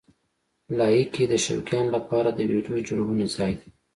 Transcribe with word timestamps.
لایکي 0.77 1.23
د 1.29 1.33
شوقیانو 1.45 1.89
لپاره 1.97 2.29
د 2.33 2.39
ویډیو 2.51 2.85
جوړونې 2.89 3.25
ځای 3.35 3.53
دی. 3.59 3.69